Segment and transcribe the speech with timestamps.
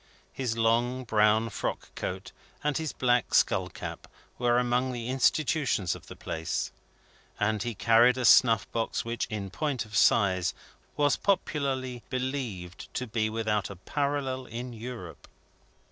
[0.33, 2.31] His long brown frock coat
[2.63, 4.07] and his black skull cap,
[4.39, 6.71] were among the institutions of the place:
[7.39, 10.55] and he carried a snuff box which, in point of size,
[10.97, 15.27] was popularly believed to be without a parallel in Europe.